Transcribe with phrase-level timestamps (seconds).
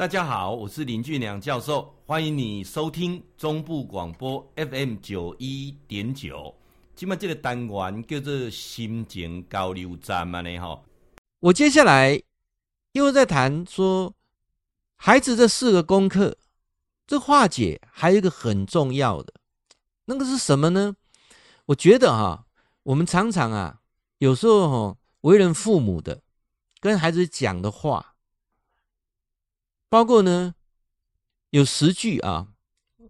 [0.00, 6.54] 大家好，我是林俊良教授，欢迎你收听中部广播 FM 九一点九。
[6.96, 10.80] 今麦这个单元叫做心情交流站嘛呢哈。
[11.40, 12.18] 我接下来
[12.92, 14.14] 又在谈说，
[14.96, 16.38] 孩子这四个功课，
[17.06, 19.34] 这化解还有一个很重要的，
[20.06, 20.96] 那个是什么呢？
[21.66, 22.46] 我觉得哈，
[22.84, 23.80] 我们常常啊，
[24.16, 26.22] 有时候哈，为人父母的
[26.80, 28.09] 跟孩子讲的话。
[29.90, 30.54] 包括呢，
[31.50, 32.46] 有十句啊，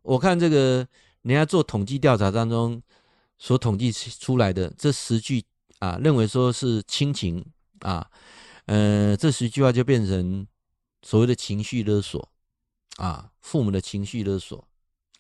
[0.00, 0.88] 我看这个
[1.20, 2.82] 人家做统计调查当中
[3.38, 5.45] 所统计出来的这十句
[5.78, 7.45] 啊，认为说是亲情
[7.80, 8.10] 啊，
[8.64, 10.46] 呃，这十句话就变成
[11.02, 12.27] 所谓的情绪勒索
[12.97, 14.66] 啊，父母的情绪勒索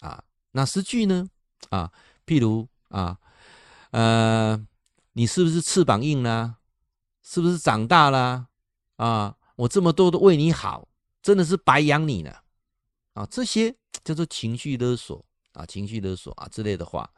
[0.00, 1.28] 啊，哪十句呢？
[1.68, 1.92] 啊，
[2.24, 3.18] 譬如啊，
[3.90, 4.66] 呃，
[5.12, 6.56] 你是不是翅膀硬啦？
[7.22, 8.46] 是不是长大啦？
[8.96, 10.88] 啊，我这么多的为你好。
[11.22, 12.42] 真的是白养你了
[13.12, 13.26] 啊！
[13.30, 17.12] 这些叫做情绪勒索啊，情绪勒索啊之类的话。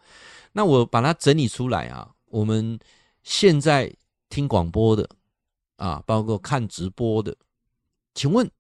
[0.53, 2.79] 那我把它整理出来啊，我们
[3.23, 3.95] 现在
[4.29, 5.09] 听广播的
[5.77, 7.37] 啊，包括看直播的，
[8.15, 8.51] 请问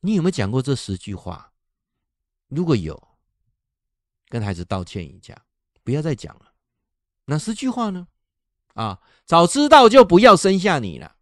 [0.00, 1.52] 你有没有讲过这十句话？
[2.48, 3.08] 如果有，
[4.28, 5.44] 跟孩子道歉一下，
[5.82, 6.52] 不要再讲了。
[7.24, 8.06] 哪十句话呢？
[8.74, 11.16] 啊，早知道就不要生下你了。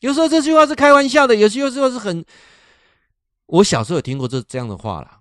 [0.00, 2.24] 有时候这句话是开玩笑的，有时候是很。
[3.46, 5.20] 我小时候有听过这这样的话啦，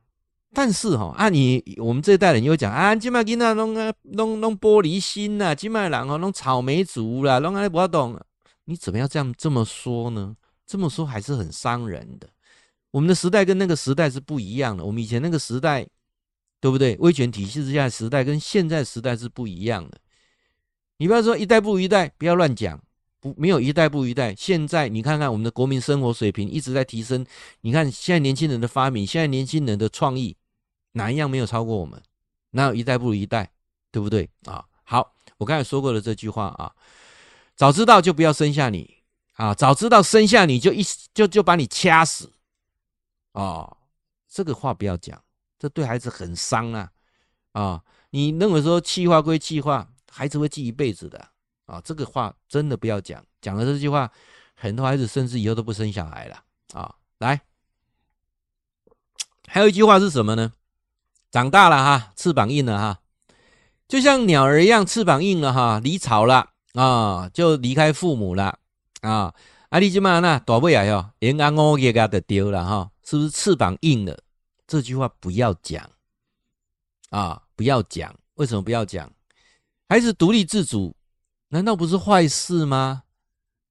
[0.54, 8.20] 但是哈，啊你我们这一代人又讲啊，今麦囡仔弄啊弄弄玻璃心呐，今麦人哦弄草莓族啦，弄啊不要懂，
[8.66, 10.36] 你怎么要这样这么说呢？
[10.66, 12.28] 这么说还是很伤人的。
[12.90, 15.86] 我们的时代跟那个时代是不一样的，我们以前那个时代，
[16.60, 16.96] 对不对？
[17.00, 20.00] 威权体系之下的时代跟现在时代是不一样的。
[20.98, 22.82] 你不要说一代不如一代，不要乱讲。
[23.26, 24.36] 不，没有一代不一代。
[24.36, 27.26] 现在你看看我们的国民生活水平一直在提升。
[27.62, 30.38] 你看现在年轻人的发明，现在年轻人的创意，
[30.92, 32.00] 哪一样没有超过我们？
[32.52, 33.52] 哪有一代不如一代？
[33.92, 34.64] 对不对啊？
[34.84, 36.72] 好，我刚才说过了这句话啊，
[37.56, 38.98] 早知道就不要生下你
[39.34, 42.32] 啊，早知道生下你就一就就把你掐死
[43.32, 43.76] 啊，
[44.30, 45.20] 这个话不要讲，
[45.58, 46.92] 这对孩子很伤啊
[47.54, 47.84] 啊！
[48.12, 51.30] 你认为说气话归气话，孩子会记一辈子的。
[51.66, 54.12] 啊，这个话真的不要讲，讲了这句话，
[54.54, 56.44] 很多孩子甚至以后都不生小孩了
[56.74, 56.96] 啊！
[57.18, 57.42] 来，
[59.48, 60.54] 还有一句话是什么呢？
[61.32, 63.00] 长大了哈，翅膀硬了哈，
[63.88, 68.60] 就像鸟儿一样，翅膀硬了哈，离巢了啊，就离开父母了
[69.02, 69.34] 啊！
[69.70, 74.22] 啊，你这么那大不了哟，连安我也给它丢了哈，是不是翅膀硬了？
[74.68, 75.90] 这句话不要讲
[77.10, 79.12] 啊，不要讲，为什么不要讲？
[79.90, 80.96] 孩子独立自主。
[81.50, 83.04] 难道不是坏事吗？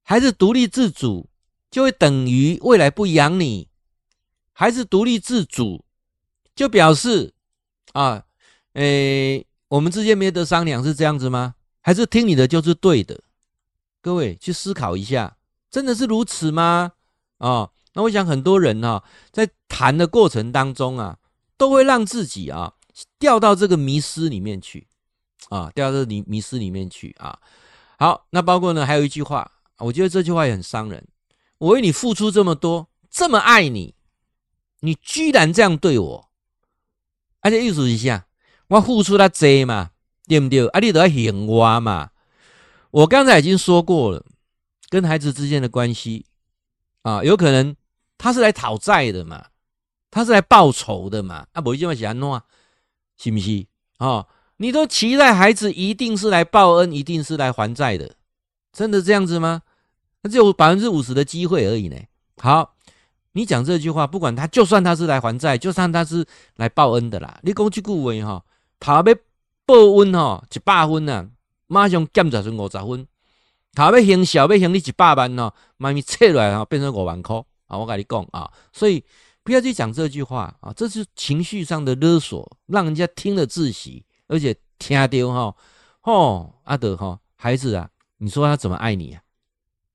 [0.02, 1.28] 孩子独立自主
[1.70, 3.68] 就会等于未来不养你。
[4.52, 5.84] 孩子独立自主
[6.54, 7.34] 就表示
[7.92, 8.24] 啊，
[8.74, 11.56] 诶，我们之间没得商量，是这样子吗？
[11.80, 13.22] 还是听你的就是对的？
[14.00, 15.36] 各位去思考一下，
[15.70, 16.92] 真的是如此吗？
[17.38, 19.02] 啊，那我想很多人啊，
[19.32, 21.18] 在谈的过程当中啊，
[21.56, 22.74] 都会让自己啊
[23.18, 24.86] 掉到这个迷失里面去
[25.50, 27.38] 啊，掉到迷迷思里面去啊。
[27.98, 31.06] 好，那包括呢，还有一句话，我觉得这句话也很伤人。
[31.58, 33.94] 我为你付出这么多，这么爱你，
[34.80, 36.28] 你居然这样对我，
[37.40, 38.26] 而且意思一下，
[38.68, 39.90] 我付出了这嘛，
[40.26, 40.66] 对不对？
[40.68, 42.10] 啊，你都要嫌我嘛。
[42.90, 44.24] 我刚才已经说过了，
[44.88, 46.26] 跟孩子之间的关系
[47.02, 47.74] 啊，有可能
[48.18, 49.46] 他是来讨债的嘛，
[50.10, 52.44] 他是来报仇的嘛，啊，不一定会想弄啊，
[53.16, 53.66] 是不是
[53.98, 54.26] 啊？
[54.58, 58.14] 你都期待孩子一定是来报恩，一定是来还债的，
[58.72, 59.62] 真的这样子吗？
[60.22, 61.96] 那只有百分之五十的机会而已呢。
[62.38, 62.74] 好，
[63.32, 66.24] 你讲这句话，不管他，就算他是来还债，就算他是
[66.56, 67.38] 来报恩的啦。
[67.42, 68.44] 你讲这句话哈，
[68.78, 69.14] 他要
[69.66, 71.28] 报恩哈，一百分啊，
[71.66, 73.06] 马上减十成五十分。
[73.74, 77.76] 他要行小，要行你一百万哦，妈咪切来哈，变成五万块啊！
[77.76, 79.04] 我跟你讲啊，所以
[79.42, 84.04] 不要去讲这句话啊，这是情绪上的勒索，让人家听了窒息。
[84.26, 85.56] 而且听到哈，
[86.00, 87.88] 吼阿德哈孩子啊，
[88.18, 89.22] 你说他怎么爱你啊？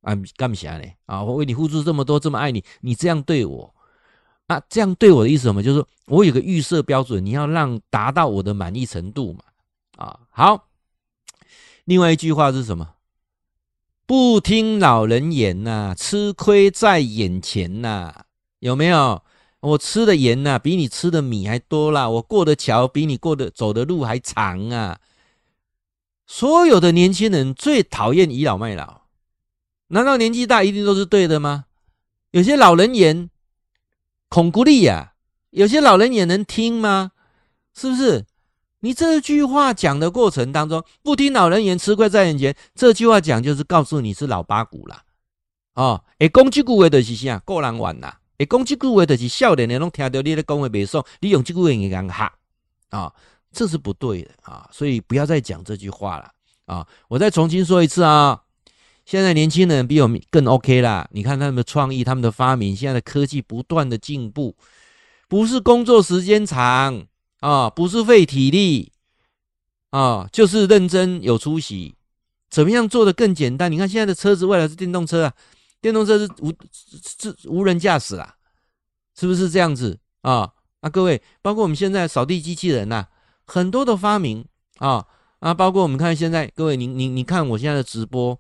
[0.02, 0.86] 啊干啥呢？
[1.06, 3.74] 啊，我为你付出这么多，这么爱你，你这样对我，
[4.48, 5.62] 啊这样对我的意思什么？
[5.64, 9.44] 就是说我有个预设标准，你要让达到我的满意程度嘛。
[9.98, 10.68] 啊，好。
[11.86, 12.96] 另外一句话是什么？
[14.06, 18.26] 不听老人言呐、吃亏在眼前呐、
[18.60, 19.24] 有没有？
[19.62, 22.10] 我吃的盐呐，比你吃的米还多啦！
[22.10, 25.00] 我过的桥比你过的走的路还长啊！
[26.26, 29.02] 所有的年轻人最讨厌倚老卖老，
[29.88, 31.66] 难道年纪大一定都是对的吗？
[32.32, 33.30] 有些老人言
[34.30, 35.14] 恐孤立呀，
[35.50, 37.12] 有些老人也能听吗？
[37.76, 38.26] 是不是？
[38.82, 42.56] 你这句话讲的过程当中，不听老人言，吃亏在眼前。
[42.74, 45.04] 这句话讲就是告诉你是老八股啦。
[45.74, 47.40] 哦，会讲这句话就是啥？
[47.40, 48.20] 过人玩啦。
[48.40, 52.34] 会讲这句话就是少年人拢听到你的讲话没爽，你用这句话给人哈
[52.90, 53.14] 啊，
[53.52, 54.68] 这是不对的啊。
[54.72, 56.32] 所以不要再讲这句话了
[56.66, 56.88] 啊。
[57.10, 58.42] 我再重新说一次啊。
[59.06, 61.08] 现在年轻人比我们更 OK 啦。
[61.12, 64.56] 你看他们的创意，他们的发明，现在的科技不断的进步，
[65.28, 67.06] 不是工作时间长。
[67.40, 68.92] 啊，不是费体力
[69.92, 71.96] 啊，就是认真有出息。
[72.50, 73.72] 怎么样做的更简单？
[73.72, 75.34] 你看现在的车子未来是电动车啊，
[75.82, 78.36] 电动车是无是无人驾驶啦，
[79.16, 80.54] 是不是这样子啊？
[80.82, 83.08] 啊，各位，包括我们现在扫地机器人呐、
[83.46, 84.46] 很多的发明
[84.78, 85.06] 啊
[85.40, 88.40] 啊，包括我们看现在各位，你你你看我现在的直播，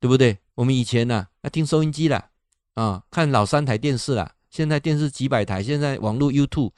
[0.00, 0.38] 对不对？
[0.54, 2.30] 我们以前呢、啊，要听收音机啦，
[2.74, 6.72] 啊，看老三台电视啦，现在电视几百台，现在网络 YouTube。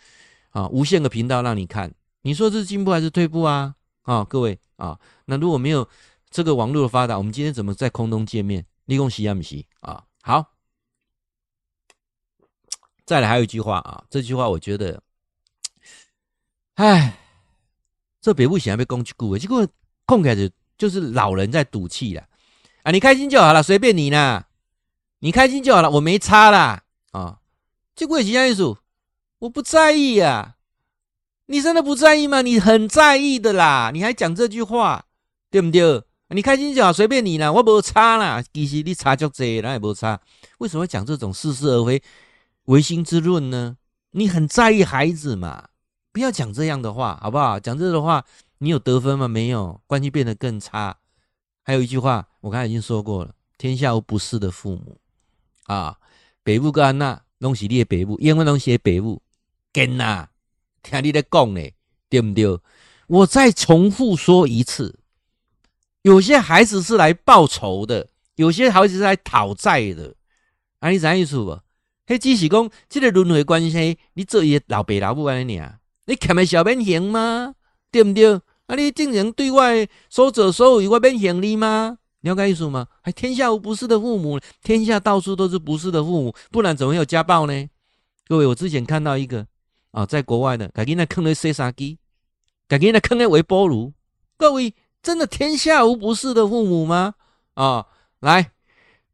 [0.50, 1.92] 啊，无限个频道让你看，
[2.22, 3.74] 你说这是进步还是退步啊？
[4.04, 5.86] 啊，各位啊，那如果没有
[6.30, 8.64] 这个网络的发达，我们今天怎么在空中见面？
[8.86, 10.02] 立功喜啊，不喜啊？
[10.22, 10.54] 好，
[13.04, 15.02] 再来还有一句话啊，这句话我觉得，
[16.74, 17.18] 哎，
[18.20, 19.66] 这别不想被攻击过，结果
[20.04, 22.26] 控开始就是老人在赌气了
[22.82, 22.90] 啊！
[22.90, 24.48] 你开心就好了，随便你啦，
[25.18, 27.40] 你开心就好了，我没差啦啊！
[27.94, 28.76] 结果是这样意思。
[29.40, 30.56] 我不在意呀、啊，
[31.46, 32.40] 你真的不在意吗？
[32.42, 35.06] 你很在意的啦，你还讲这句话，
[35.50, 36.02] 对不对？
[36.30, 38.42] 你开心就好，随便你啦，我没差啦。
[38.52, 40.20] 其实你差就这，那也没差。
[40.58, 42.02] 为什么会讲这种似是而非、
[42.64, 43.76] 唯心之论呢？
[44.10, 45.68] 你很在意孩子嘛？
[46.12, 47.60] 不要讲这样的话，好不好？
[47.60, 48.24] 讲这的话，
[48.58, 49.28] 你有得分吗？
[49.28, 50.96] 没有，关系变得更差。
[51.62, 54.98] 还有一句话，我刚才已经说过了：天下无不是的父母
[55.66, 55.96] 啊。
[56.42, 59.20] 北部跟安娜东西列北部，因为东西北部。
[59.72, 60.28] 跟呐，
[60.82, 61.60] 听你在讲呢，
[62.08, 62.58] 对不对？
[63.08, 64.98] 我再重复说一次，
[66.06, 68.06] 有些孩子是来报仇的，
[68.36, 70.14] 有些孩子是来讨债的。
[70.78, 71.58] 啊，你啥意思不？
[72.06, 75.78] 嘿，只是讲这个轮回关系，你做一个老爸老母安尼啊？
[76.04, 77.56] 你欠的小免行吗？
[77.90, 78.34] 对不对？
[78.66, 81.98] 啊，你竟然对外说者说语，我免行你吗？
[82.20, 82.86] 你了解意思吗？
[83.02, 87.68] 还天下无不是的父母，天下到处都是不是的父母，不然怎么会有家暴呢？
[88.28, 89.44] 各位，我之前看到一个。
[89.90, 91.98] 啊，在国外的，赶紧来坑了洗衫机，
[92.68, 93.92] 赶紧来坑了微波炉。
[94.36, 94.72] 各位，
[95.06, 97.14] 真的天下无不是的父母吗？
[97.54, 97.86] 啊，
[98.18, 98.50] 来，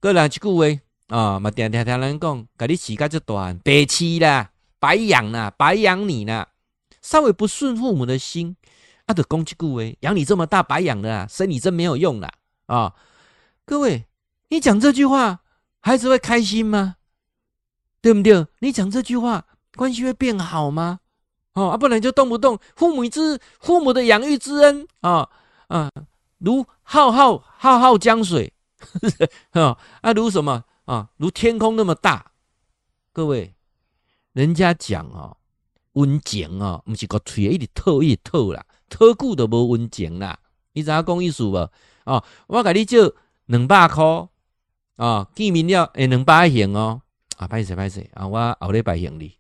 [0.01, 0.81] 各人一句话
[1.15, 6.49] 啊，嘛，听听听人讲，给你起个这段白痴啦，白养啦，白养你啦，
[7.03, 8.57] 稍微不顺父母的心，
[9.05, 12.33] 啊，得攻击顾威，养你这么大，白养的啦，生你真没有用啦。
[12.69, 12.95] 啊，
[13.67, 14.07] 各位，
[14.49, 15.41] 你讲这句话，
[15.81, 16.97] 孩子会开心吗？
[18.01, 18.47] 对不对？
[18.61, 19.45] 你讲这句话。
[19.77, 21.01] 关系会变好吗？
[21.53, 25.29] 哦，啊，不然就动不动父母之父母的养育之恩啊
[25.73, 25.91] 啊，
[26.37, 28.53] 如浩浩浩浩江水，
[29.53, 31.09] 啊 啊，如什么啊？
[31.17, 32.33] 如天空那么大。
[33.15, 33.55] 各位，
[34.35, 35.39] 人家讲哦，
[35.95, 40.39] 温情哦，不是个吹一直透一直透啦，透久都无温情啦。
[40.75, 41.71] 你知影讲意思无？
[42.05, 42.99] 哦，我给你借
[43.47, 44.05] 两百块
[44.97, 47.01] 啊，见面了诶，两百行哦。
[47.39, 49.39] 啊，歹势歹势啊，我后礼拜行你。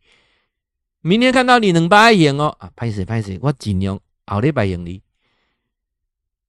[1.02, 2.70] 明天看到你两百赢哦啊！
[2.74, 5.02] 拍谢拍谢，我尽量后礼拜行你。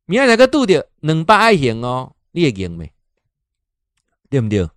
[0.05, 2.91] 明仔载个拄着两百爱行哦，你会赢未？
[4.29, 4.69] 对毋对？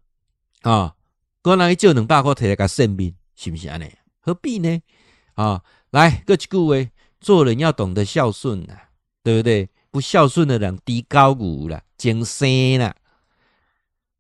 [0.63, 0.95] 啊，
[1.43, 3.91] 个人去借两百块，摕来甲性命，是毋是安尼？
[4.21, 4.83] 何必呢？
[5.35, 6.91] 啊，来，各一句话，
[7.21, 8.75] 做人要懂得孝顺呐，
[9.23, 9.69] 对不对？
[9.91, 12.95] 不孝顺的人，低高骨啦，精生啦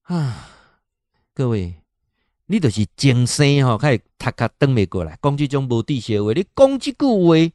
[0.02, 0.50] 啊！
[1.34, 1.75] 各位。
[2.48, 7.52] 你就是精生吼，开始读卡登没过来，讲即种无底线话，你讲即句话，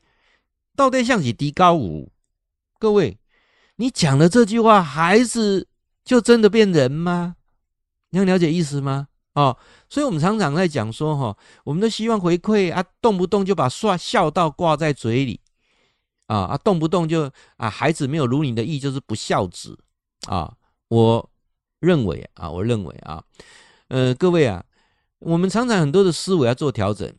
[0.76, 2.12] 到底像是低高五？
[2.78, 3.18] 各位，
[3.78, 5.68] 你讲了这句话，孩子
[6.04, 7.36] 就真的变人吗？
[8.10, 9.08] 你要了解意思吗？
[9.34, 9.58] 哦，
[9.90, 15.40] 所以我们常常在讲说，哈，我们都希望回馈啊，动不动就把说孝道挂在嘴里，
[16.28, 19.80] 啊啊，动不动就啊，孩子没有如你的意，就是不孝子
[20.28, 20.54] 啊。
[20.90, 21.30] 我
[21.80, 23.24] 认为啊，我认为啊，
[23.88, 24.64] 呃，各位啊。
[25.20, 27.14] 我们常常很多的思维要做调整，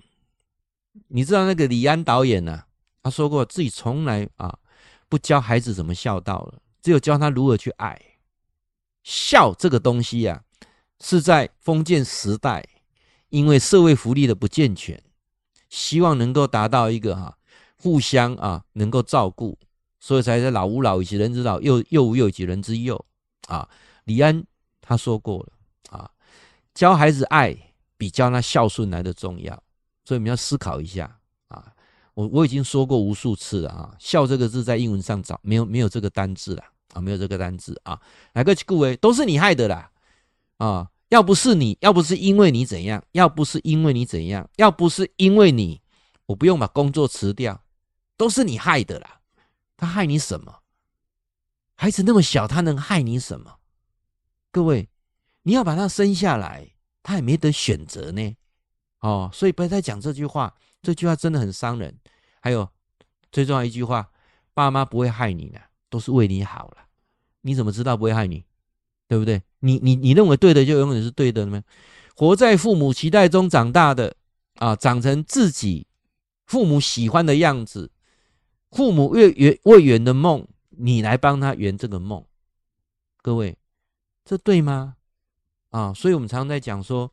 [1.07, 2.65] 你知道那个李安导演呢、
[3.01, 4.59] 他说过自己从来啊
[5.12, 8.00] 不教孩子怎么孝道了，只有教他如何去爱。
[9.02, 10.42] 孝这个东西啊，
[11.00, 12.66] 是在封建时代，
[13.28, 15.02] 因为社会福利的不健全，
[15.69, 17.37] 希望能够达到一个哈、
[17.76, 19.59] 互相啊能够照顾，
[20.00, 23.04] 所以才在老吾老以及人之老，幼幼吾幼以及人之幼
[23.49, 23.69] 啊。
[24.04, 24.42] 李安
[24.81, 25.52] 他说过了
[25.90, 26.11] 啊，
[26.73, 27.54] 教孩子爱。
[27.99, 29.54] 比教他孝顺来的重要，
[30.04, 31.21] 所以我们要思考一下。
[32.14, 38.00] 我我已经说过无数次了啊，孝这个字在英文上找没有没有这个单字了啊，没有这个单字啊。
[38.35, 39.90] 来个各位，都是你害的啦
[40.59, 40.88] 啊！
[41.09, 45.83] 要不是你，要不是因为你怎样，要不是因为你怎样，要不是因为你，
[46.26, 47.62] 我不用把工作辞掉，
[48.16, 49.21] 都是你害的啦。
[49.76, 50.61] 他害你什么？
[51.75, 53.57] 孩子那么小，他能害你什么？
[54.50, 54.88] 各位，
[55.42, 56.71] 你要把他生下来，
[57.02, 58.37] 他也没得选择呢。
[59.00, 61.97] 哦，所以不要再讲这句话，这句话真的很伤人。
[62.41, 62.69] 还有
[63.31, 64.11] 最重要一句话，
[64.53, 66.79] 爸妈不会害你的，都是为你好了。
[67.43, 68.45] 你怎么知道不会害你？
[69.09, 69.43] 对不对？
[69.61, 71.62] 你你你认为对的就永远是对的吗？
[72.17, 74.17] 活在父母期待中长大的
[74.57, 75.87] 啊，长成自己
[76.47, 77.91] 父母喜欢的样子。
[78.71, 82.25] 父母未圆未圆的梦，你来帮他圆这个梦，
[83.23, 83.57] 各位，
[84.25, 84.97] 这对吗？
[85.71, 87.12] 啊，所以我们常常在讲说，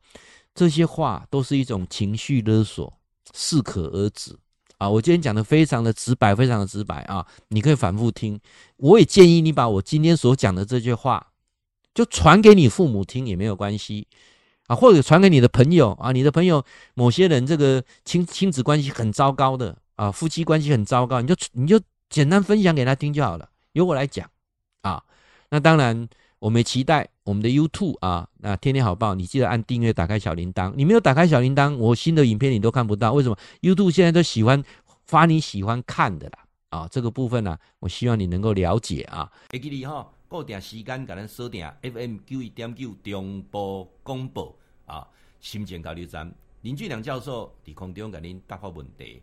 [0.53, 2.98] 这些话都是一种情绪勒索，
[3.33, 4.36] 适可而止
[4.77, 4.89] 啊。
[4.89, 8.39] 我今天讲的非常的直白，非常的直白啊，你可以反复听。
[8.77, 11.31] 我也建议你把我今天所讲的这句话，
[11.93, 14.07] 就传给你父母听也没有关系
[14.67, 19.77] 啊，或者传给你的朋友啊，你的朋友某些人这个亲亲子关系很糟糕的。
[20.00, 21.77] 啊，夫妻关系很糟糕，你就你就
[22.09, 23.50] 简单分享给他听就好了。
[23.74, 24.25] 由我来讲，
[24.79, 25.03] 啊，
[25.50, 26.07] 那当然，
[26.39, 30.74] 我们期待我们的 YouTube 啊，那天天好报，你记得按订阅，打开小铃铛。
[30.75, 33.13] 你没有打开小铃铛，我新的影片你都看不到。
[33.13, 34.63] 为什么？YouTube 现在都喜欢
[35.05, 36.39] 发你喜欢看的啦。
[36.71, 39.31] 啊，这个部分呢、啊，我希望你能够了解啊。
[39.51, 44.57] 会记你哈，固定时间给咱锁定 FM 九一点九中波广播
[44.88, 45.07] 啊，
[45.39, 49.21] 新店交流站林俊良教授在空中给您答复问题。